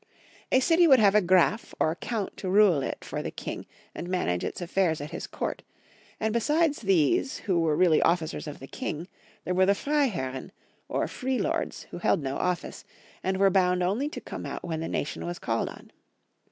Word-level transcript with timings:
A 0.51 0.59
city 0.61 0.87
would 0.87 0.97
have 0.97 1.13
a 1.13 1.21
Graf 1.21 1.75
or 1.79 1.93
Count 1.93 2.35
to 2.37 2.49
rule 2.49 2.81
it 2.81 3.05
for 3.05 3.21
the 3.21 3.29
king 3.29 3.67
and 3.93 4.09
manage 4.09 4.43
its 4.43 4.59
affairs 4.59 4.99
at 4.99 5.11
his 5.11 5.27
court; 5.27 5.61
and 6.19 6.33
besides 6.33 6.81
these 6.81 7.37
who 7.45 7.59
were 7.59 7.75
really 7.75 8.01
of&cers 8.01 8.47
of 8.47 8.57
the 8.57 8.65
king, 8.65 9.07
there 9.45 9.53
were 9.53 9.67
the 9.67 9.75
Freiherren, 9.75 10.51
or 10.89 11.07
free 11.07 11.37
lords, 11.37 11.83
who 11.91 11.99
held 11.99 12.23
no 12.23 12.37
office, 12.37 12.83
and 13.23 13.37
were 13.37 13.51
bound 13.51 13.83
only 13.83 14.09
to 14.09 14.19
come 14.19 14.43
out 14.47 14.63
when 14.65 14.79
the 14.79 14.87
nation 14.89 15.23
was 15.23 15.37
called 15.37 15.69
on. 15.69 15.91